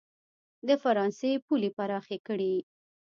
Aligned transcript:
د 0.67 0.69
فرانسې 0.83 1.31
پولې 1.45 1.69
پراخې 1.77 2.17
کړي. 2.27 2.55